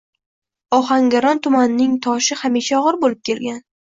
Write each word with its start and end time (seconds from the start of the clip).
Ohangaron 0.77 1.41
tumanining 1.47 1.93
toshi 2.07 2.39
hamisha 2.43 2.81
ogʻir 2.85 2.99
boʻlib 3.05 3.23
kelgan. 3.31 3.63